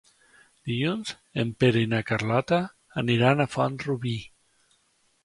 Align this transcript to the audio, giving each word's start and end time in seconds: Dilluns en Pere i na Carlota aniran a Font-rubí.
Dilluns 0.69 1.11
en 1.43 1.51
Pere 1.63 1.83
i 1.85 1.89
na 1.91 1.99
Carlota 2.11 2.59
aniran 3.03 3.47
a 3.47 3.47
Font-rubí. 3.57 4.15